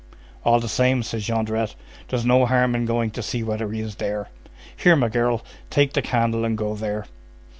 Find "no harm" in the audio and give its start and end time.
2.25-2.73